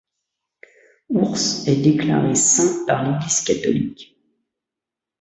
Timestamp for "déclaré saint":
1.75-2.87